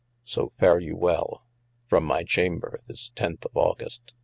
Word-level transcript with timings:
So 0.25 0.51
fare 0.59 0.79
vou 0.79 0.95
wel, 0.95 1.45
from 1.87 2.05
my 2.05 2.23
Chamber 2.23 2.79
this 2.87 3.11
tenth 3.13 3.45
of 3.45 3.51
August. 3.55 4.13